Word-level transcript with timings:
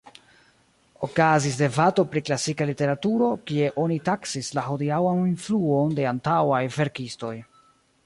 Okazis 1.07 1.59
debato 1.59 2.05
pri 2.13 2.23
klasika 2.31 2.67
literaturo, 2.71 3.29
kie 3.51 3.69
oni 3.85 4.01
taksis 4.11 4.53
la 4.59 4.67
hodiaŭan 4.71 5.25
influon 5.29 5.97
de 6.01 6.13
antaŭaj 6.17 6.67
verkistoj. 6.81 7.37